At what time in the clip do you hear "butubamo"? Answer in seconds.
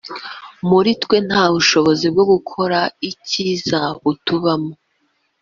4.03-4.73